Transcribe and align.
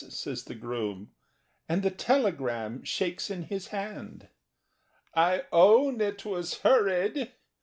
says 0.09 0.45
the 0.45 0.55
groom, 0.55 1.11
And 1.69 1.83
the 1.83 1.91
telegram 1.91 2.83
shakes 2.83 3.29
in 3.29 3.43
his 3.43 3.67
hand. 3.67 4.29
"I 5.13 5.43
own 5.51 6.01
It 6.01 6.25
was 6.25 6.57
hurried! 6.61 7.31